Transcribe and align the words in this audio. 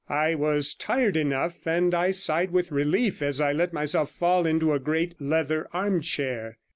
I 0.09 0.33
was 0.33 0.73
tired 0.73 1.15
enough, 1.15 1.57
and 1.67 1.93
I 1.93 2.09
sighed 2.09 2.49
with 2.49 2.71
relief 2.71 3.21
as 3.21 3.39
I 3.39 3.51
let 3.53 3.71
myself 3.71 4.09
fall 4.09 4.47
into 4.47 4.73
a 4.73 4.79
great 4.79 5.13
leather 5.19 5.67
armchair. 5.73 6.57